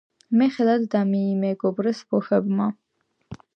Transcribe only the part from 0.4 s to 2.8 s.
ხელად დამიმეგობრეს ბოშებმა